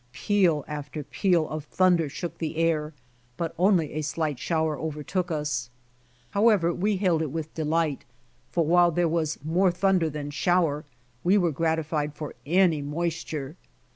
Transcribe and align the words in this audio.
Peal 0.13 0.65
after 0.67 1.03
peal 1.03 1.47
of 1.47 1.65
thunder 1.65 2.09
shook 2.09 2.39
the 2.39 2.57
air, 2.57 2.91
but 3.37 3.53
only 3.59 3.93
a 3.93 4.01
slight 4.01 4.39
shower 4.39 4.75
overtook 4.75 5.29
us. 5.29 5.69
How 6.31 6.49
ever 6.49 6.73
we 6.73 6.95
hailed 6.97 7.21
it 7.21 7.31
witli 7.31 7.53
delight, 7.53 8.05
for 8.51 8.65
while 8.65 8.89
there 8.89 9.07
w^as 9.07 9.37
more 9.45 9.69
thunder 9.69 10.09
than 10.09 10.31
shower, 10.31 10.85
we 11.23 11.37
were 11.37 11.51
gratified 11.51 12.15
for 12.15 12.33
any 12.47 12.81
moisture. 12.81 13.57